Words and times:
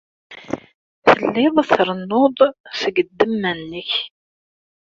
Telliḍ 1.11 1.55
trennuḍ-d 1.69 2.39
seg 2.79 2.95
ddemma-nnek. 3.07 3.91